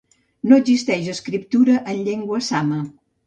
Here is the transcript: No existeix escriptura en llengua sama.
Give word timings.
No 0.51 0.57
existeix 0.61 1.09
escriptura 1.13 1.77
en 1.93 2.01
llengua 2.09 2.43
sama. 2.49 2.81